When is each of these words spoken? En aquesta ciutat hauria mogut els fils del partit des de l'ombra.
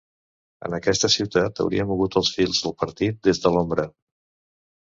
En 0.69 0.75
aquesta 0.77 1.09
ciutat 1.15 1.61
hauria 1.65 1.85
mogut 1.91 2.19
els 2.21 2.31
fils 2.39 2.65
del 2.65 2.75
partit 2.81 3.23
des 3.29 3.43
de 3.45 3.53
l'ombra. 3.57 3.87